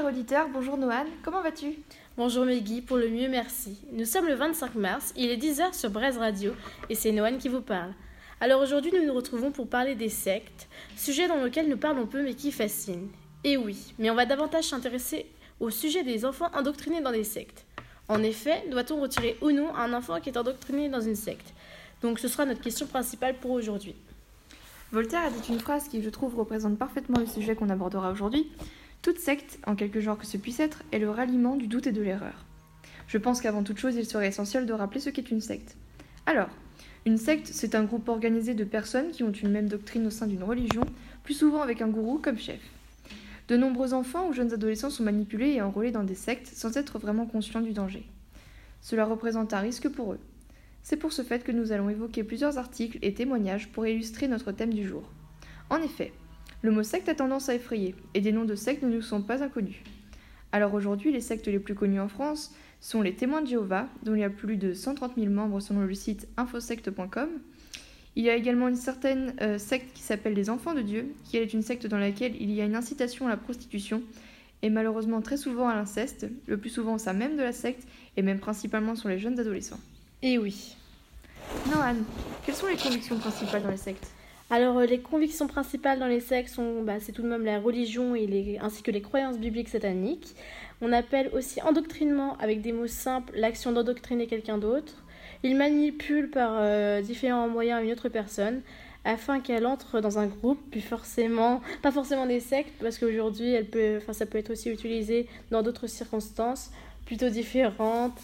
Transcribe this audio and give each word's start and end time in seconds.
cher 0.00 0.08
auditeur, 0.08 0.48
bonjour 0.50 0.78
Noan, 0.78 1.04
comment 1.22 1.42
vas-tu? 1.42 1.74
Bonjour 2.16 2.46
Meggy, 2.46 2.80
pour 2.80 2.96
le 2.96 3.10
mieux 3.10 3.28
merci. 3.28 3.76
Nous 3.92 4.06
sommes 4.06 4.28
le 4.28 4.34
25 4.34 4.74
mars, 4.76 5.12
il 5.14 5.28
est 5.28 5.36
10h 5.36 5.74
sur 5.74 5.90
Braise 5.90 6.16
Radio 6.16 6.54
et 6.88 6.94
c'est 6.94 7.12
Noan 7.12 7.36
qui 7.36 7.50
vous 7.50 7.60
parle. 7.60 7.92
Alors 8.40 8.62
aujourd'hui 8.62 8.92
nous 8.94 9.04
nous 9.04 9.12
retrouvons 9.12 9.50
pour 9.50 9.68
parler 9.68 9.94
des 9.94 10.08
sectes, 10.08 10.68
sujet 10.96 11.28
dans 11.28 11.36
lequel 11.36 11.68
nous 11.68 11.76
parlons 11.76 12.06
peu 12.06 12.22
mais 12.22 12.32
qui 12.32 12.50
fascine. 12.50 13.08
Et 13.44 13.58
oui, 13.58 13.92
mais 13.98 14.08
on 14.08 14.14
va 14.14 14.24
davantage 14.24 14.64
s'intéresser 14.64 15.26
au 15.58 15.68
sujet 15.68 16.02
des 16.02 16.24
enfants 16.24 16.50
endoctrinés 16.54 17.02
dans 17.02 17.12
des 17.12 17.24
sectes. 17.24 17.66
En 18.08 18.22
effet, 18.22 18.64
doit-on 18.70 19.02
retirer 19.02 19.36
ou 19.42 19.50
non 19.50 19.74
un 19.74 19.92
enfant 19.92 20.18
qui 20.18 20.30
est 20.30 20.38
endoctriné 20.38 20.88
dans 20.88 21.02
une 21.02 21.16
secte? 21.16 21.52
Donc 22.00 22.20
ce 22.20 22.28
sera 22.28 22.46
notre 22.46 22.62
question 22.62 22.86
principale 22.86 23.34
pour 23.34 23.50
aujourd'hui. 23.50 23.94
Voltaire 24.92 25.24
a 25.24 25.30
dit 25.30 25.52
une 25.52 25.60
phrase 25.60 25.88
qui, 25.88 26.02
je 26.02 26.10
trouve, 26.10 26.36
représente 26.36 26.78
parfaitement 26.78 27.20
le 27.20 27.26
sujet 27.26 27.54
qu'on 27.54 27.68
abordera 27.68 28.10
aujourd'hui. 28.10 28.50
Toute 29.02 29.18
secte, 29.18 29.58
en 29.66 29.76
quelque 29.76 30.00
genre 30.00 30.18
que 30.18 30.26
ce 30.26 30.36
puisse 30.36 30.60
être, 30.60 30.82
est 30.92 30.98
le 30.98 31.10
ralliement 31.10 31.56
du 31.56 31.66
doute 31.66 31.86
et 31.86 31.92
de 31.92 32.02
l'erreur. 32.02 32.44
Je 33.06 33.16
pense 33.16 33.40
qu'avant 33.40 33.62
toute 33.62 33.78
chose, 33.78 33.96
il 33.96 34.04
serait 34.04 34.28
essentiel 34.28 34.66
de 34.66 34.72
rappeler 34.72 35.00
ce 35.00 35.08
qu'est 35.08 35.30
une 35.30 35.40
secte. 35.40 35.76
Alors, 36.26 36.50
une 37.06 37.16
secte, 37.16 37.48
c'est 37.50 37.74
un 37.74 37.84
groupe 37.84 38.10
organisé 38.10 38.52
de 38.52 38.62
personnes 38.62 39.10
qui 39.10 39.22
ont 39.22 39.32
une 39.32 39.50
même 39.50 39.70
doctrine 39.70 40.06
au 40.06 40.10
sein 40.10 40.26
d'une 40.26 40.42
religion, 40.42 40.82
plus 41.24 41.32
souvent 41.32 41.62
avec 41.62 41.80
un 41.80 41.88
gourou 41.88 42.18
comme 42.18 42.38
chef. 42.38 42.60
De 43.48 43.56
nombreux 43.56 43.94
enfants 43.94 44.28
ou 44.28 44.34
jeunes 44.34 44.52
adolescents 44.52 44.90
sont 44.90 45.02
manipulés 45.02 45.54
et 45.54 45.62
enrôlés 45.62 45.92
dans 45.92 46.04
des 46.04 46.14
sectes 46.14 46.46
sans 46.46 46.76
être 46.76 46.98
vraiment 46.98 47.26
conscients 47.26 47.62
du 47.62 47.72
danger. 47.72 48.06
Cela 48.82 49.06
représente 49.06 49.54
un 49.54 49.60
risque 49.60 49.88
pour 49.88 50.12
eux. 50.12 50.20
C'est 50.82 50.98
pour 50.98 51.12
ce 51.12 51.22
fait 51.22 51.42
que 51.42 51.52
nous 51.52 51.72
allons 51.72 51.88
évoquer 51.88 52.22
plusieurs 52.22 52.58
articles 52.58 52.98
et 53.02 53.14
témoignages 53.14 53.68
pour 53.68 53.86
illustrer 53.86 54.28
notre 54.28 54.52
thème 54.52 54.74
du 54.74 54.86
jour. 54.86 55.02
En 55.70 55.78
effet, 55.78 56.12
le 56.62 56.70
mot 56.70 56.82
secte 56.82 57.08
a 57.08 57.14
tendance 57.14 57.48
à 57.48 57.54
effrayer, 57.54 57.94
et 58.14 58.20
des 58.20 58.32
noms 58.32 58.44
de 58.44 58.54
sectes 58.54 58.82
ne 58.82 58.88
nous 58.88 59.02
sont 59.02 59.22
pas 59.22 59.42
inconnus. 59.42 59.82
Alors 60.52 60.74
aujourd'hui, 60.74 61.12
les 61.12 61.20
sectes 61.20 61.46
les 61.46 61.58
plus 61.58 61.74
connues 61.74 62.00
en 62.00 62.08
France 62.08 62.54
sont 62.80 63.02
les 63.02 63.14
témoins 63.14 63.42
de 63.42 63.46
Jéhovah, 63.46 63.88
dont 64.02 64.14
il 64.14 64.20
y 64.20 64.24
a 64.24 64.30
plus 64.30 64.56
de 64.56 64.74
130 64.74 65.14
000 65.16 65.30
membres 65.30 65.60
selon 65.60 65.82
le 65.82 65.94
site 65.94 66.28
infosecte.com. 66.36 67.28
Il 68.16 68.24
y 68.24 68.30
a 68.30 68.34
également 68.34 68.68
une 68.68 68.76
certaine 68.76 69.34
euh, 69.40 69.58
secte 69.58 69.92
qui 69.94 70.02
s'appelle 70.02 70.34
les 70.34 70.50
Enfants 70.50 70.74
de 70.74 70.82
Dieu, 70.82 71.14
qui 71.24 71.36
est 71.36 71.52
une 71.52 71.62
secte 71.62 71.86
dans 71.86 71.98
laquelle 71.98 72.34
il 72.40 72.50
y 72.50 72.60
a 72.60 72.64
une 72.64 72.74
incitation 72.74 73.26
à 73.26 73.30
la 73.30 73.36
prostitution, 73.36 74.02
et 74.62 74.70
malheureusement 74.70 75.22
très 75.22 75.36
souvent 75.36 75.68
à 75.68 75.74
l'inceste, 75.74 76.26
le 76.46 76.58
plus 76.58 76.70
souvent 76.70 76.94
au 76.94 76.98
sein 76.98 77.12
même 77.12 77.36
de 77.36 77.42
la 77.42 77.52
secte, 77.52 77.86
et 78.16 78.22
même 78.22 78.40
principalement 78.40 78.96
sur 78.96 79.08
les 79.08 79.18
jeunes 79.18 79.38
adolescents. 79.38 79.80
Et 80.22 80.36
oui. 80.38 80.76
Noan, 81.70 81.96
quelles 82.44 82.54
sont 82.54 82.66
les 82.66 82.76
convictions 82.76 83.18
principales 83.18 83.62
dans 83.62 83.70
les 83.70 83.76
sectes? 83.76 84.10
Alors, 84.50 84.78
euh, 84.78 84.86
les 84.86 84.98
convictions 84.98 85.46
principales 85.46 86.00
dans 86.00 86.08
les 86.08 86.18
sectes 86.18 86.48
sont, 86.48 86.82
bah, 86.82 86.94
c'est 86.98 87.12
tout 87.12 87.22
de 87.22 87.28
même 87.28 87.44
la 87.44 87.60
religion 87.60 88.16
et 88.16 88.26
les, 88.26 88.58
ainsi 88.60 88.82
que 88.82 88.90
les 88.90 89.00
croyances 89.00 89.38
bibliques 89.38 89.68
sataniques. 89.68 90.34
On 90.80 90.92
appelle 90.92 91.30
aussi 91.32 91.62
endoctrinement, 91.62 92.36
avec 92.38 92.60
des 92.60 92.72
mots 92.72 92.88
simples, 92.88 93.32
l'action 93.36 93.70
d'endoctriner 93.70 94.26
quelqu'un 94.26 94.58
d'autre. 94.58 95.04
Ils 95.44 95.54
manipulent 95.56 96.30
par 96.30 96.52
euh, 96.56 97.00
différents 97.00 97.48
moyens 97.48 97.84
une 97.84 97.92
autre 97.92 98.08
personne 98.08 98.60
afin 99.04 99.40
qu'elle 99.40 99.66
entre 99.66 100.00
dans 100.00 100.18
un 100.18 100.26
groupe, 100.26 100.58
puis 100.70 100.80
forcément, 100.80 101.62
pas 101.80 101.92
forcément 101.92 102.26
des 102.26 102.40
sectes, 102.40 102.74
parce 102.82 102.98
qu'aujourd'hui, 102.98 103.52
elle 103.52 103.66
peut, 103.66 104.00
ça 104.12 104.26
peut 104.26 104.36
être 104.36 104.50
aussi 104.50 104.68
utilisé 104.68 105.26
dans 105.50 105.62
d'autres 105.62 105.86
circonstances 105.86 106.70
plutôt 107.06 107.28
différentes, 107.28 108.18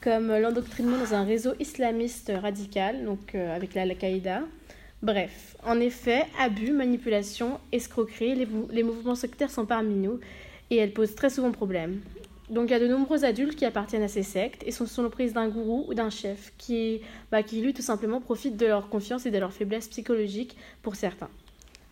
comme 0.00 0.36
l'endoctrinement 0.36 0.98
dans 0.98 1.14
un 1.14 1.24
réseau 1.24 1.52
islamiste 1.58 2.30
radical, 2.40 3.04
donc 3.04 3.34
euh, 3.34 3.56
avec 3.56 3.74
la 3.74 3.82
Al-Qaïda. 3.82 4.42
Bref, 5.02 5.56
en 5.64 5.80
effet, 5.80 6.26
abus, 6.38 6.70
manipulation, 6.70 7.58
escroquerie, 7.72 8.36
les, 8.70 8.82
mouvements 8.84 9.16
sectaires 9.16 9.50
sont 9.50 9.66
parmi 9.66 9.96
nous 9.96 10.20
et 10.70 10.76
elles 10.76 10.92
posent 10.92 11.16
très 11.16 11.28
souvent 11.28 11.50
problème. 11.50 12.00
Donc 12.50 12.68
il 12.68 12.72
y 12.72 12.76
a 12.76 12.78
de 12.78 12.86
nombreux 12.86 13.24
adultes 13.24 13.56
qui 13.56 13.64
appartiennent 13.64 14.04
à 14.04 14.08
ces 14.08 14.22
sectes 14.22 14.62
et 14.64 14.70
sont 14.70 14.86
sous 14.86 15.02
l'emprise 15.02 15.32
d'un 15.32 15.48
gourou 15.48 15.86
ou 15.88 15.94
d'un 15.94 16.10
chef 16.10 16.52
qui, 16.56 17.00
bah, 17.32 17.42
qui 17.42 17.60
lui 17.60 17.74
tout 17.74 17.82
simplement 17.82 18.20
profite 18.20 18.56
de 18.56 18.66
leur 18.66 18.88
confiance 18.88 19.26
et 19.26 19.32
de 19.32 19.38
leur 19.38 19.52
faiblesse 19.52 19.88
psychologique 19.88 20.56
pour 20.82 20.94
certains. 20.94 21.30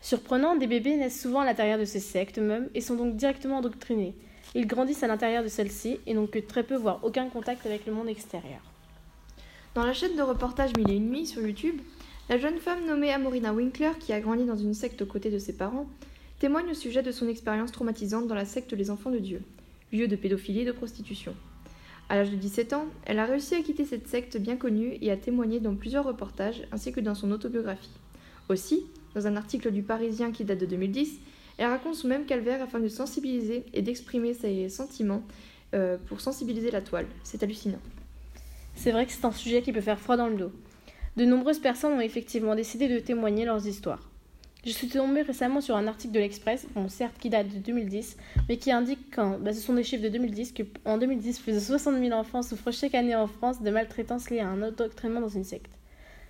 Surprenant, 0.01 0.55
des 0.55 0.69
bébés 0.69 0.97
naissent 0.97 1.21
souvent 1.21 1.41
à 1.41 1.45
l'intérieur 1.45 1.81
de 1.81 1.85
ces 1.85 2.01
sectes 2.01 2.39
même 2.39 2.69
et 2.75 2.81
sont 2.81 2.95
donc 2.95 3.17
directement 3.17 3.59
endoctrinés. 3.59 4.15
Ils 4.55 4.69
grandissent 4.69 5.03
à 5.03 5.09
l'intérieur 5.09 5.43
de 5.43 5.49
celles-ci 5.49 5.99
et 6.07 6.15
n'ont 6.15 6.29
que 6.29 6.39
très 6.39 6.63
peu 6.63 6.77
voire 6.77 7.01
aucun 7.03 7.29
contact 7.29 7.67
avec 7.67 7.87
le 7.87 7.93
monde 7.93 8.09
extérieur. 8.09 8.61
Dans 9.75 9.85
la 9.85 9.95
chaîne 9.95 10.17
de 10.17 10.23
reportage 10.23 10.71
Mille 10.77 10.91
et 10.91 10.97
une 10.97 11.27
sur 11.27 11.43
YouTube, 11.43 11.81
la 12.29 12.39
jeune 12.39 12.59
femme 12.59 12.87
nommée 12.87 13.13
Amorina 13.13 13.53
Winkler, 13.53 13.93
qui 13.99 14.13
a 14.13 14.21
grandi 14.21 14.45
dans 14.45 14.57
une 14.57 14.75
secte 14.75 15.03
aux 15.03 15.07
côtés 15.07 15.31
de 15.31 15.39
ses 15.39 15.53
parents, 15.53 15.87
témoigne 16.39 16.71
au 16.71 16.75
sujet 16.75 17.03
de 17.03 17.13
son 17.13 17.29
expérience 17.29 17.73
traumatisante 17.73 18.29
dans 18.29 18.35
la 18.35 18.45
secte 18.45 18.73
Les 18.73 18.91
Enfants 18.91 19.11
de 19.11 19.19
Dieu, 19.19 19.43
lieu 19.93 20.09
de 20.09 20.17
pédophilie 20.17 20.61
et 20.61 20.65
de 20.65 20.73
prostitution. 20.73 21.35
À 22.09 22.17
l'âge 22.17 22.31
de 22.31 22.37
17 22.37 22.73
ans, 22.73 22.87
elle 23.05 23.19
a 23.19 23.25
réussi 23.27 23.55
à 23.55 23.63
quitter 23.63 23.85
cette 23.85 24.09
secte 24.09 24.37
bien 24.37 24.57
connue 24.57 24.99
et 25.01 25.11
a 25.11 25.17
témoigné 25.17 25.61
dans 25.61 25.75
plusieurs 25.75 26.05
reportages 26.05 26.63
ainsi 26.73 26.93
que 26.93 27.01
dans 27.01 27.15
son 27.15 27.31
autobiographie. 27.31 27.91
Aussi, 28.49 28.85
dans 29.15 29.27
un 29.27 29.37
article 29.37 29.71
du 29.71 29.83
Parisien 29.83 30.33
qui 30.33 30.45
date 30.45 30.59
de 30.59 30.67
2010, 30.67 31.21
elle 31.59 31.67
raconte 31.67 31.95
son 31.95 32.09
même 32.09 32.27
calvaire 32.27 32.63
afin 32.63 32.81
de 32.81 32.89
sensibiliser 32.89 33.65
et 33.75 33.83
d'exprimer 33.83 34.35
ses 34.35 34.69
sentiments 34.69 35.23
euh, 35.75 35.99
pour 36.07 36.21
sensibiliser 36.21 36.71
la 36.71 36.81
toile. 36.81 37.07
C'est 37.23 37.43
hallucinant. 37.43 37.79
C'est 38.75 38.93
vrai 38.93 39.07
que 39.07 39.13
c'est 39.13 39.25
un 39.25 39.31
sujet 39.31 39.63
qui 39.63 39.73
peut 39.73 39.81
faire 39.81 40.01
froid 40.01 40.17
dans 40.17 40.29
le 40.29 40.37
dos. 40.37 40.53
De 41.17 41.25
nombreuses 41.25 41.59
personnes 41.59 41.95
ont 41.95 42.01
effectivement 42.01 42.55
décidé 42.55 42.89
de 42.89 43.01
témoigner 43.01 43.45
leurs 43.45 43.67
histoires. 43.67 44.11
Je 44.65 44.71
suis 44.71 44.89
tombée 44.89 45.23
récemment 45.23 45.61
sur 45.61 45.75
un 45.75 45.87
article 45.89 46.15
de 46.15 46.21
l'Express, 46.21 46.67
certes 46.89 47.17
qui 47.19 47.31
date 47.31 47.49
de 47.49 47.59
2010, 47.59 48.17
mais 48.49 48.59
qui 48.59 48.71
indique 48.71 49.15
qu'en, 49.15 49.39
bah, 49.39 49.53
ce 49.53 49.61
sont 49.61 49.73
des 49.73 49.83
chiffres 49.83 50.05
de 50.05 50.09
2010, 50.09 50.55
qu'en 50.85 50.99
2010, 50.99 51.41
plus 51.41 51.55
de 51.55 51.59
60 51.59 51.99
000 51.99 52.13
enfants 52.13 52.43
souffrent 52.43 52.71
chaque 52.71 52.95
année 52.95 53.17
en 53.17 53.27
France 53.27 53.63
de 53.63 53.71
maltraitance 53.71 54.31
liée 54.31 54.41
à 54.41 54.49
un 54.49 54.63
endoctrinement 54.63 55.21
dans 55.21 55.29
une 55.29 55.45
secte. 55.45 55.73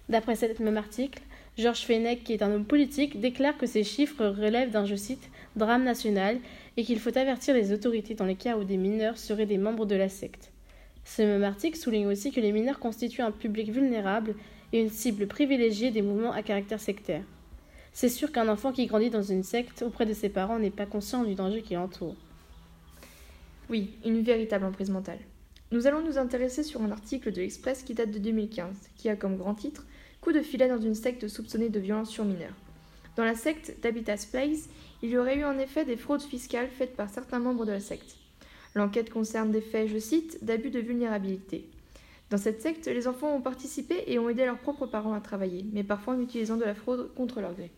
D'après 0.08 0.36
cet 0.36 0.60
même 0.60 0.76
article, 0.76 1.22
Georges 1.58 1.84
Fenech, 1.84 2.24
qui 2.24 2.32
est 2.32 2.42
un 2.42 2.52
homme 2.52 2.64
politique, 2.64 3.20
déclare 3.20 3.58
que 3.58 3.66
ces 3.66 3.84
chiffres 3.84 4.24
relèvent 4.24 4.70
d'un, 4.70 4.86
je 4.86 4.94
cite, 4.94 5.28
drame 5.56 5.84
national 5.84 6.38
et 6.76 6.84
qu'il 6.84 7.00
faut 7.00 7.16
avertir 7.18 7.54
les 7.54 7.72
autorités 7.72 8.14
dans 8.14 8.24
les 8.24 8.36
cas 8.36 8.56
où 8.56 8.64
des 8.64 8.76
mineurs 8.76 9.18
seraient 9.18 9.46
des 9.46 9.58
membres 9.58 9.86
de 9.86 9.96
la 9.96 10.08
secte. 10.08 10.49
Ce 11.16 11.22
même 11.22 11.42
article 11.42 11.76
souligne 11.76 12.06
aussi 12.06 12.30
que 12.30 12.40
les 12.40 12.52
mineurs 12.52 12.78
constituent 12.78 13.22
un 13.22 13.32
public 13.32 13.72
vulnérable 13.72 14.36
et 14.72 14.80
une 14.80 14.90
cible 14.90 15.26
privilégiée 15.26 15.90
des 15.90 16.02
mouvements 16.02 16.30
à 16.30 16.44
caractère 16.44 16.78
sectaire. 16.78 17.24
C'est 17.92 18.08
sûr 18.08 18.30
qu'un 18.30 18.48
enfant 18.48 18.70
qui 18.70 18.86
grandit 18.86 19.10
dans 19.10 19.20
une 19.20 19.42
secte 19.42 19.82
auprès 19.82 20.06
de 20.06 20.14
ses 20.14 20.28
parents 20.28 20.60
n'est 20.60 20.70
pas 20.70 20.86
conscient 20.86 21.24
du 21.24 21.34
danger 21.34 21.62
qui 21.62 21.74
l'entoure. 21.74 22.14
Oui, 23.68 23.90
une 24.04 24.22
véritable 24.22 24.64
emprise 24.64 24.88
mentale. 24.88 25.18
Nous 25.72 25.88
allons 25.88 26.00
nous 26.00 26.16
intéresser 26.16 26.62
sur 26.62 26.80
un 26.80 26.92
article 26.92 27.32
de 27.32 27.40
l'Express 27.40 27.82
qui 27.82 27.94
date 27.94 28.12
de 28.12 28.18
2015, 28.20 28.68
qui 28.94 29.08
a 29.08 29.16
comme 29.16 29.36
grand 29.36 29.56
titre 29.56 29.86
Coup 30.20 30.30
de 30.30 30.42
filet 30.42 30.68
dans 30.68 30.80
une 30.80 30.94
secte 30.94 31.26
soupçonnée 31.26 31.70
de 31.70 31.80
violence 31.80 32.10
sur 32.10 32.24
mineurs. 32.24 32.54
Dans 33.16 33.24
la 33.24 33.34
secte 33.34 33.74
d'Habitas 33.82 34.28
Place, 34.30 34.68
il 35.02 35.10
y 35.10 35.18
aurait 35.18 35.38
eu 35.38 35.44
en 35.44 35.58
effet 35.58 35.84
des 35.84 35.96
fraudes 35.96 36.22
fiscales 36.22 36.68
faites 36.68 36.94
par 36.94 37.10
certains 37.10 37.40
membres 37.40 37.66
de 37.66 37.72
la 37.72 37.80
secte. 37.80 38.14
L'enquête 38.74 39.10
concerne 39.10 39.50
des 39.50 39.60
faits, 39.60 39.88
je 39.88 39.98
cite, 39.98 40.44
d'abus 40.44 40.70
de 40.70 40.78
vulnérabilité. 40.78 41.68
Dans 42.30 42.38
cette 42.38 42.62
secte, 42.62 42.86
les 42.86 43.08
enfants 43.08 43.34
ont 43.34 43.40
participé 43.40 44.04
et 44.06 44.20
ont 44.20 44.28
aidé 44.28 44.44
leurs 44.44 44.58
propres 44.58 44.86
parents 44.86 45.12
à 45.12 45.20
travailler, 45.20 45.64
mais 45.72 45.82
parfois 45.82 46.14
en 46.14 46.20
utilisant 46.20 46.56
de 46.56 46.64
la 46.64 46.76
fraude 46.76 47.12
contre 47.14 47.40
leur 47.40 47.54
gré. 47.54 47.72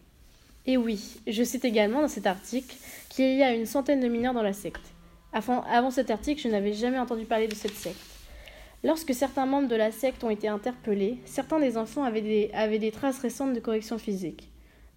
Et 0.66 0.76
oui, 0.76 1.16
je 1.26 1.42
cite 1.42 1.64
également 1.64 2.02
dans 2.02 2.08
cet 2.08 2.26
article 2.26 2.76
qu'il 3.08 3.34
y 3.34 3.42
a 3.42 3.54
une 3.54 3.66
centaine 3.66 4.00
de 4.00 4.08
mineurs 4.08 4.34
dans 4.34 4.42
la 4.42 4.52
secte. 4.52 4.92
Avant, 5.32 5.90
cet 5.90 6.10
article, 6.10 6.42
je 6.42 6.48
n'avais 6.48 6.74
jamais 6.74 6.98
entendu 6.98 7.24
parler 7.24 7.48
de 7.48 7.54
cette 7.54 7.74
secte. 7.74 7.96
Lorsque 8.84 9.14
certains 9.14 9.46
membres 9.46 9.68
de 9.68 9.76
la 9.76 9.90
secte 9.90 10.22
ont 10.24 10.30
été 10.30 10.48
interpellés, 10.48 11.18
certains 11.24 11.58
des 11.58 11.78
enfants 11.78 12.04
avaient 12.04 12.20
des, 12.20 12.50
avaient 12.52 12.78
des 12.78 12.90
traces 12.90 13.20
récentes 13.20 13.54
de 13.54 13.60
correction 13.60 13.96
physique. 13.96 14.50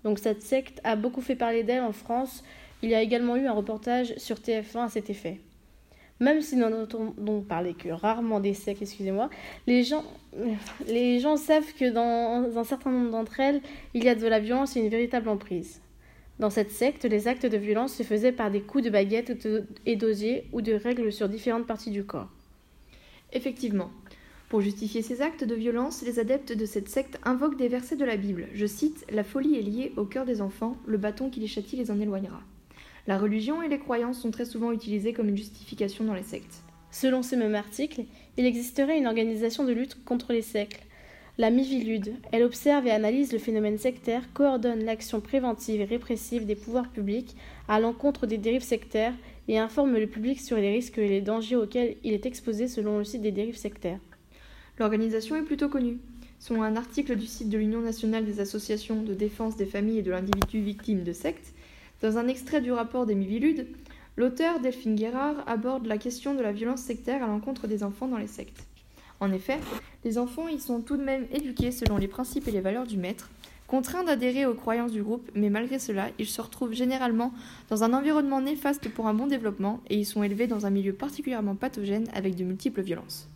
Donc 0.03 0.19
cette 0.19 0.44
secte 0.44 0.81
a 0.83 0.98
beaucoup 0.98 1.21
fait 1.21 1.36
parler 1.36 1.63
d'elle 1.63 1.83
en 1.83 1.94
France. 1.94 2.44
Il 2.81 2.89
y 2.89 2.95
a 2.95 3.01
également 3.01 3.38
eu 3.38 3.48
un 3.48 3.53
reportage 3.53 4.13
sur 4.18 4.38
TF1 4.38 4.86
à 4.86 4.89
cet 4.89 5.09
effet 5.09 5.39
même 6.19 6.41
si 6.41 6.56
nous 6.56 6.69
n'entendons 6.69 7.41
parler 7.41 7.73
que 7.73 7.89
rarement 7.89 8.39
des 8.39 8.53
sectes, 8.53 8.81
excusez-moi, 8.81 9.29
les 9.67 9.83
gens, 9.83 10.03
les 10.88 11.19
gens 11.19 11.35
savent 11.35 11.73
que 11.73 11.89
dans 11.89 12.57
un 12.57 12.63
certain 12.63 12.91
nombre 12.91 13.12
d'entre 13.12 13.39
elles, 13.39 13.62
il 13.94 14.03
y 14.03 14.09
a 14.09 14.15
de 14.15 14.27
la 14.27 14.39
violence 14.39 14.77
et 14.77 14.79
une 14.79 14.89
véritable 14.89 15.27
emprise. 15.27 15.81
Dans 16.39 16.50
cette 16.50 16.71
secte, 16.71 17.06
les 17.06 17.27
actes 17.27 17.45
de 17.45 17.57
violence 17.57 17.94
se 17.94 18.03
faisaient 18.03 18.31
par 18.31 18.51
des 18.51 18.62
coups 18.62 18.83
de 18.83 18.89
baguette 18.89 19.47
et 19.85 19.95
d'osier 19.95 20.45
ou 20.51 20.62
de 20.62 20.73
règles 20.73 21.12
sur 21.12 21.29
différentes 21.29 21.67
parties 21.67 21.91
du 21.91 22.03
corps. 22.03 22.29
Effectivement. 23.33 23.89
Pour 24.50 24.62
justifier 24.62 25.01
ces 25.01 25.21
actes 25.21 25.44
de 25.44 25.56
violence, 25.56 26.03
les 26.03 26.19
adeptes 26.19 26.53
de 26.53 26.65
cette 26.65 26.88
secte 26.88 27.19
invoquent 27.23 27.57
des 27.57 27.67
versets 27.67 27.95
de 27.95 28.06
la 28.06 28.15
Bible. 28.15 28.47
Je 28.53 28.65
cite 28.65 29.06
La 29.12 29.23
folie 29.23 29.57
est 29.57 29.62
liée 29.62 29.94
au 29.97 30.06
cœur 30.06 30.25
des 30.25 30.41
enfants, 30.41 30.77
le 30.85 30.97
bâton 30.97 31.29
qui 31.29 31.39
les 31.39 31.47
châtie 31.47 31.77
les 31.77 31.89
en 31.89 32.00
éloignera. 32.00 32.41
La 33.07 33.19
religion 33.19 33.62
et 33.62 33.68
les 33.68 33.78
croyances 33.78 34.19
sont 34.19 34.31
très 34.31 34.46
souvent 34.46 34.72
utilisées 34.72 35.13
comme 35.13 35.30
une 35.30 35.38
justification 35.38 36.06
dans 36.06 36.16
les 36.16 36.24
sectes. 36.24 36.63
Selon 36.90 37.22
ce 37.22 37.36
même 37.36 37.54
article, 37.54 38.06
il 38.38 38.46
existerait 38.46 38.98
une 38.98 39.06
organisation 39.06 39.63
de 39.63 39.74
lutte 39.74 40.04
contre 40.06 40.34
les 40.34 40.42
sectes, 40.42 40.81
la 41.38 41.52
Mivilude. 41.52 42.13
Elle 42.31 42.44
observe 42.44 42.88
et 42.88 42.92
analyse 42.92 43.31
le 43.31 43.38
phénomène 43.38 43.78
sectaire, 43.78 44.24
coordonne 44.34 44.84
l'action 44.84 45.22
préventive 45.22 45.81
et 45.81 45.86
répressive 45.86 46.46
des 46.46 46.56
pouvoirs 46.56 46.90
publics 46.90 47.36
à 47.68 47.80
l'encontre 47.80 48.25
des 48.25 48.38
dérives 48.38 48.63
sectaires 48.63 49.13
et 49.48 49.60
informe 49.60 49.98
le 49.98 50.08
public 50.08 50.40
sur 50.42 50.58
les 50.58 50.72
risques 50.72 50.98
et 50.98 51.10
les 51.10 51.22
dangers 51.22 51.58
auxquels 51.58 51.98
il 52.04 52.13
est 52.13 52.25
exposé 52.25 52.68
selon 52.68 52.98
le 52.98 53.04
site 53.04 53.22
des 53.22 53.31
dérives 53.31 53.58
sectaires. 53.58 54.00
L'organisation 54.80 55.36
est 55.36 55.44
plutôt 55.44 55.69
connue. 55.69 56.00
Selon 56.40 56.63
un 56.63 56.75
article 56.75 57.16
du 57.16 57.28
site 57.28 57.50
de 57.50 57.58
l'Union 57.58 57.81
nationale 57.81 58.25
des 58.25 58.40
associations 58.40 59.04
de 59.04 59.13
défense 59.13 59.58
des 59.58 59.66
familles 59.66 60.00
et 60.00 60.04
de 60.04 60.12
l'individu 60.12 60.62
victime 60.62 61.04
de 61.04 61.13
sectes, 61.13 61.54
dans 62.01 62.18
un 62.18 62.27
extrait 62.27 62.62
du 62.62 62.71
rapport 62.71 63.06
des 63.06 63.15
Miviludes, 63.15 63.68
l'auteur 64.18 64.59
Delphine 64.59 64.95
Guérard 64.95 65.44
aborde 65.47 65.86
la 65.86 65.97
question 65.97 66.36
de 66.36 66.42
la 66.42 66.51
violence 66.51 66.81
sectaire 66.81 67.24
à 67.24 67.27
l'encontre 67.27 67.68
des 67.68 67.83
enfants 67.83 68.07
dans 68.07 68.18
les 68.18 68.27
sectes. 68.27 68.65
En 69.19 69.31
effet, 69.31 69.59
les 70.03 70.18
enfants 70.18 70.47
y 70.47 70.59
sont 70.59 70.81
tout 70.81 70.97
de 70.97 71.03
même 71.03 71.25
éduqués 71.31 71.71
selon 71.71 71.97
les 71.97 72.07
principes 72.07 72.47
et 72.47 72.51
les 72.51 72.62
valeurs 72.62 72.86
du 72.86 72.97
maître, 72.97 73.30
contraints 73.68 74.03
d'adhérer 74.03 74.45
aux 74.45 74.53
croyances 74.53 74.92
du 74.92 75.01
groupe, 75.01 75.31
mais 75.33 75.50
malgré 75.50 75.80
cela, 75.80 76.09
ils 76.19 76.27
se 76.27 76.42
retrouvent 76.42 76.74
généralement 76.74 77.33
dans 77.69 77.83
un 77.83 77.94
environnement 77.94 78.41
néfaste 78.41 78.89
pour 78.89 79.07
un 79.07 79.13
bon 79.13 79.27
développement 79.27 79.80
et 79.89 79.95
ils 79.95 80.06
sont 80.06 80.21
élevés 80.21 80.48
dans 80.48 80.65
un 80.65 80.69
milieu 80.69 80.94
particulièrement 80.94 81.56
pathogène 81.56 82.07
avec 82.13 82.36
de 82.36 82.44
multiples 82.44 82.81
violences. 82.81 83.30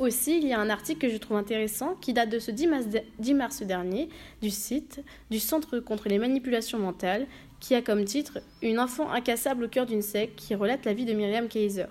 Aussi, 0.00 0.38
il 0.38 0.48
y 0.48 0.54
a 0.54 0.58
un 0.58 0.70
article 0.70 1.06
que 1.06 1.12
je 1.12 1.18
trouve 1.18 1.36
intéressant 1.36 1.94
qui 2.00 2.14
date 2.14 2.30
de 2.30 2.38
ce 2.38 2.50
10 2.50 2.66
mars, 2.68 2.86
10 3.18 3.34
mars 3.34 3.62
dernier 3.62 4.08
du 4.40 4.48
site 4.48 5.02
du 5.30 5.38
Centre 5.38 5.78
contre 5.78 6.08
les 6.08 6.18
manipulations 6.18 6.78
mentales 6.78 7.26
qui 7.60 7.74
a 7.74 7.82
comme 7.82 8.04
titre 8.04 8.38
Une 8.62 8.80
enfant 8.80 9.10
incassable 9.10 9.64
au 9.64 9.68
cœur 9.68 9.86
d'une 9.86 10.02
secte 10.02 10.36
qui 10.36 10.54
relate 10.54 10.84
la 10.84 10.94
vie 10.94 11.04
de 11.04 11.12
Myriam 11.12 11.46
Kaiser. 11.46 11.86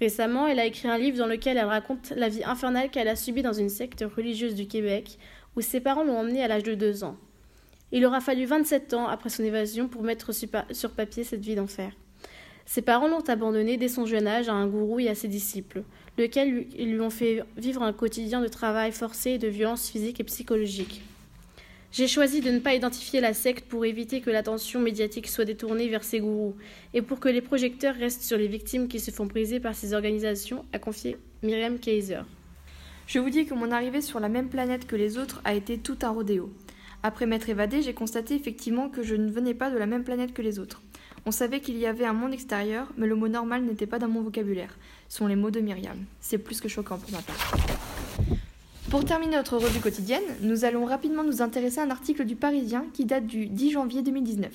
Récemment, 0.00 0.46
elle 0.46 0.60
a 0.60 0.66
écrit 0.66 0.88
un 0.88 0.98
livre 0.98 1.18
dans 1.18 1.26
lequel 1.26 1.56
elle 1.56 1.66
raconte 1.66 2.10
la 2.10 2.28
vie 2.28 2.44
infernale 2.44 2.90
qu'elle 2.90 3.08
a 3.08 3.16
subie 3.16 3.42
dans 3.42 3.52
une 3.52 3.68
secte 3.68 4.04
religieuse 4.16 4.54
du 4.54 4.66
Québec 4.66 5.18
où 5.56 5.60
ses 5.60 5.80
parents 5.80 6.04
l'ont 6.04 6.18
emmenée 6.18 6.44
à 6.44 6.48
l'âge 6.48 6.62
de 6.62 6.74
2 6.74 7.04
ans. 7.04 7.16
Il 7.92 8.04
aura 8.04 8.20
fallu 8.20 8.44
27 8.44 8.94
ans 8.94 9.08
après 9.08 9.30
son 9.30 9.42
évasion 9.42 9.88
pour 9.88 10.02
mettre 10.02 10.32
sur 10.32 10.90
papier 10.90 11.24
cette 11.24 11.44
vie 11.44 11.54
d'enfer. 11.54 11.92
Ses 12.66 12.82
parents 12.82 13.08
l'ont 13.08 13.20
abandonnée 13.20 13.76
dès 13.76 13.88
son 13.88 14.06
jeune 14.06 14.26
âge 14.26 14.48
à 14.48 14.52
un 14.52 14.66
gourou 14.66 14.98
et 14.98 15.08
à 15.08 15.14
ses 15.14 15.28
disciples, 15.28 15.82
lesquels 16.18 16.66
lui 16.76 17.00
ont 17.00 17.10
fait 17.10 17.44
vivre 17.56 17.82
un 17.82 17.92
quotidien 17.92 18.40
de 18.40 18.48
travail 18.48 18.92
forcé 18.92 19.32
et 19.32 19.38
de 19.38 19.48
violence 19.48 19.88
physique 19.88 20.20
et 20.20 20.24
psychologique. 20.24 21.00
J'ai 21.96 22.08
choisi 22.08 22.42
de 22.42 22.50
ne 22.50 22.58
pas 22.58 22.74
identifier 22.74 23.22
la 23.22 23.32
secte 23.32 23.64
pour 23.70 23.86
éviter 23.86 24.20
que 24.20 24.28
l'attention 24.28 24.80
médiatique 24.80 25.28
soit 25.28 25.46
détournée 25.46 25.88
vers 25.88 26.04
ces 26.04 26.20
gourous 26.20 26.54
et 26.92 27.00
pour 27.00 27.20
que 27.20 27.30
les 27.30 27.40
projecteurs 27.40 27.94
restent 27.94 28.20
sur 28.20 28.36
les 28.36 28.48
victimes 28.48 28.86
qui 28.86 29.00
se 29.00 29.10
font 29.10 29.24
briser 29.24 29.60
par 29.60 29.74
ces 29.74 29.94
organisations, 29.94 30.66
a 30.74 30.78
confié 30.78 31.16
Myriam 31.42 31.78
Kaiser. 31.78 32.20
Je 33.06 33.18
vous 33.18 33.30
dis 33.30 33.46
que 33.46 33.54
mon 33.54 33.70
arrivée 33.70 34.02
sur 34.02 34.20
la 34.20 34.28
même 34.28 34.50
planète 34.50 34.86
que 34.86 34.94
les 34.94 35.16
autres 35.16 35.40
a 35.46 35.54
été 35.54 35.78
tout 35.78 35.96
un 36.02 36.10
rodéo. 36.10 36.52
Après 37.02 37.24
m'être 37.24 37.48
évadée, 37.48 37.80
j'ai 37.80 37.94
constaté 37.94 38.34
effectivement 38.34 38.90
que 38.90 39.02
je 39.02 39.14
ne 39.14 39.30
venais 39.30 39.54
pas 39.54 39.70
de 39.70 39.78
la 39.78 39.86
même 39.86 40.04
planète 40.04 40.34
que 40.34 40.42
les 40.42 40.58
autres. 40.58 40.82
On 41.24 41.30
savait 41.30 41.60
qu'il 41.60 41.78
y 41.78 41.86
avait 41.86 42.04
un 42.04 42.12
monde 42.12 42.34
extérieur, 42.34 42.92
mais 42.98 43.06
le 43.06 43.14
mot 43.14 43.28
normal 43.28 43.62
n'était 43.62 43.86
pas 43.86 43.98
dans 43.98 44.08
mon 44.08 44.20
vocabulaire, 44.20 44.76
sont 45.08 45.28
les 45.28 45.36
mots 45.36 45.50
de 45.50 45.60
Myriam. 45.60 46.04
C'est 46.20 46.36
plus 46.36 46.60
que 46.60 46.68
choquant 46.68 46.98
pour 46.98 47.10
ma 47.10 47.22
part. 47.22 47.75
Pour 48.90 49.04
terminer 49.04 49.34
notre 49.34 49.56
revue 49.56 49.80
quotidienne, 49.80 50.22
nous 50.42 50.64
allons 50.64 50.84
rapidement 50.84 51.24
nous 51.24 51.42
intéresser 51.42 51.80
à 51.80 51.82
un 51.82 51.90
article 51.90 52.24
du 52.24 52.36
Parisien 52.36 52.86
qui 52.92 53.04
date 53.04 53.26
du 53.26 53.46
10 53.46 53.72
janvier 53.72 54.00
2019. 54.02 54.52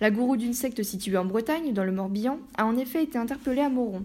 La 0.00 0.12
gourou 0.12 0.36
d'une 0.36 0.54
secte 0.54 0.84
située 0.84 1.16
en 1.16 1.24
Bretagne, 1.24 1.72
dans 1.72 1.82
le 1.82 1.90
Morbihan, 1.90 2.38
a 2.56 2.64
en 2.66 2.76
effet 2.76 3.02
été 3.02 3.18
interpellée 3.18 3.62
à 3.62 3.68
Moron. 3.68 4.04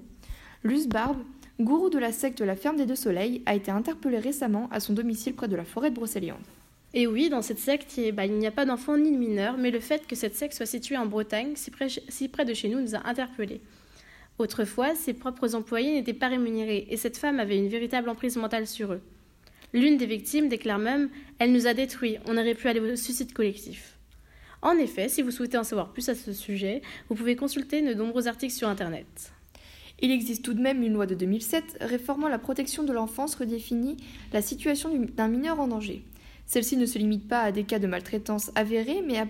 Luce 0.63 0.87
Barbe, 0.87 1.19
gourou 1.59 1.91
de 1.91 1.99
la 1.99 2.11
secte 2.11 2.41
La 2.41 2.55
Ferme 2.55 2.77
des 2.77 2.87
Deux 2.87 2.95
Soleils, 2.95 3.43
a 3.45 3.53
été 3.53 3.69
interpellée 3.69 4.17
récemment 4.17 4.67
à 4.71 4.79
son 4.79 4.93
domicile 4.93 5.35
près 5.35 5.47
de 5.47 5.55
la 5.55 5.65
forêt 5.65 5.91
de 5.91 5.95
Brocéliande. 5.95 6.41
Et 6.95 7.05
oui, 7.05 7.29
dans 7.29 7.43
cette 7.43 7.59
secte, 7.59 7.99
bah, 8.11 8.25
il 8.25 8.33
n'y 8.33 8.47
a 8.47 8.51
pas 8.51 8.65
d'enfants 8.65 8.97
ni 8.97 9.11
de 9.11 9.17
mineurs, 9.17 9.57
mais 9.57 9.69
le 9.69 9.79
fait 9.79 10.07
que 10.07 10.15
cette 10.15 10.35
secte 10.35 10.55
soit 10.55 10.65
située 10.65 10.97
en 10.97 11.05
Bretagne, 11.05 11.53
si 11.55 12.27
près 12.27 12.45
de 12.45 12.53
chez 12.55 12.69
nous, 12.69 12.81
nous 12.81 12.95
a 12.95 13.07
interpellés. 13.07 13.61
Autrefois, 14.39 14.95
ses 14.95 15.13
propres 15.13 15.53
employés 15.53 15.93
n'étaient 15.93 16.13
pas 16.13 16.29
rémunérés, 16.29 16.87
et 16.89 16.97
cette 16.97 17.17
femme 17.17 17.39
avait 17.39 17.57
une 17.59 17.69
véritable 17.69 18.09
emprise 18.09 18.35
mentale 18.35 18.65
sur 18.65 18.93
eux. 18.93 19.01
L'une 19.73 19.97
des 19.97 20.05
victimes 20.05 20.49
déclare 20.49 20.77
même 20.77 21.09
Elle 21.39 21.51
nous 21.51 21.65
a 21.65 21.73
détruits, 21.73 22.17
on 22.27 22.37
aurait 22.37 22.53
pu 22.53 22.67
aller 22.67 22.79
au 22.79 22.95
suicide 22.95 23.33
collectif. 23.33 23.97
En 24.61 24.77
effet, 24.77 25.09
si 25.09 25.21
vous 25.21 25.31
souhaitez 25.31 25.57
en 25.57 25.63
savoir 25.63 25.91
plus 25.91 26.07
à 26.09 26.15
ce 26.15 26.31
sujet, 26.31 26.81
vous 27.09 27.15
pouvez 27.15 27.35
consulter 27.35 27.81
de 27.81 27.93
nombreux 27.93 28.27
articles 28.27 28.53
sur 28.53 28.69
Internet. 28.69 29.33
Il 29.99 30.11
existe 30.11 30.43
tout 30.43 30.53
de 30.53 30.61
même 30.61 30.83
une 30.83 30.93
loi 30.93 31.05
de 31.05 31.15
2007 31.15 31.77
réformant 31.81 32.29
la 32.29 32.39
protection 32.39 32.83
de 32.83 32.93
l'enfance 32.93 33.35
redéfinit 33.35 33.97
la 34.31 34.41
situation 34.41 34.91
d'un 35.15 35.27
mineur 35.27 35.59
en 35.59 35.67
danger. 35.67 36.03
Celle-ci 36.45 36.77
ne 36.77 36.85
se 36.85 36.97
limite 36.97 37.27
pas 37.27 37.41
à 37.41 37.51
des 37.51 37.63
cas 37.63 37.79
de 37.79 37.87
maltraitance 37.87 38.51
avérés, 38.55 39.01
mais, 39.05 39.21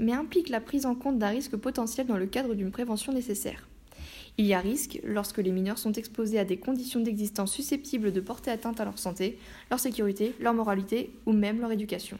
mais 0.00 0.12
implique 0.12 0.48
la 0.48 0.60
prise 0.60 0.86
en 0.86 0.94
compte 0.94 1.18
d'un 1.18 1.28
risque 1.28 1.56
potentiel 1.56 2.06
dans 2.06 2.16
le 2.16 2.26
cadre 2.26 2.54
d'une 2.54 2.70
prévention 2.70 3.12
nécessaire. 3.12 3.69
Il 4.40 4.46
y 4.46 4.54
a 4.54 4.60
risque 4.60 4.98
lorsque 5.04 5.36
les 5.36 5.52
mineurs 5.52 5.76
sont 5.76 5.92
exposés 5.92 6.38
à 6.38 6.46
des 6.46 6.56
conditions 6.56 7.00
d'existence 7.00 7.52
susceptibles 7.52 8.10
de 8.10 8.22
porter 8.22 8.50
atteinte 8.50 8.80
à 8.80 8.86
leur 8.86 8.98
santé, 8.98 9.36
leur 9.70 9.78
sécurité, 9.78 10.34
leur 10.40 10.54
moralité 10.54 11.10
ou 11.26 11.34
même 11.34 11.60
leur 11.60 11.72
éducation. 11.72 12.16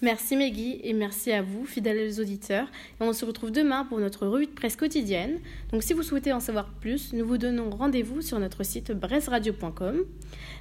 Merci 0.00 0.36
Meggy 0.36 0.80
et 0.82 0.94
merci 0.94 1.32
à 1.32 1.42
vous, 1.42 1.66
fidèles 1.66 2.18
auditeurs. 2.18 2.66
Et 2.98 3.04
on 3.04 3.12
se 3.12 3.26
retrouve 3.26 3.50
demain 3.50 3.84
pour 3.84 4.00
notre 4.00 4.26
revue 4.26 4.46
de 4.46 4.52
presse 4.52 4.74
quotidienne. 4.74 5.38
Donc 5.70 5.82
si 5.82 5.92
vous 5.92 6.02
souhaitez 6.02 6.32
en 6.32 6.40
savoir 6.40 6.66
plus, 6.80 7.12
nous 7.12 7.26
vous 7.26 7.36
donnons 7.36 7.68
rendez-vous 7.68 8.22
sur 8.22 8.38
notre 8.38 8.62
site 8.62 8.92
brezradio.com. 8.92 10.06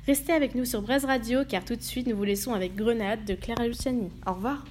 Restez 0.06 0.34
avec 0.34 0.54
nous 0.54 0.66
sur 0.66 0.82
Brez 0.82 0.98
Radio 0.98 1.46
car 1.48 1.64
tout 1.64 1.78
de 1.78 1.82
suite 1.82 2.08
nous 2.08 2.18
vous 2.18 2.26
laissons 2.26 2.54
avec 2.54 2.76
Grenade 2.76 3.24
de 3.24 3.36
Clara 3.36 3.66
Luciani. 3.66 4.10
Au 4.28 4.34
revoir. 4.34 4.66